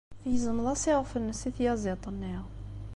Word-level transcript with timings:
Tgezmeḍ-as 0.21 0.83
iɣef-nnes 0.91 1.41
i 1.49 1.51
tyaziḍt-nni. 1.55 2.35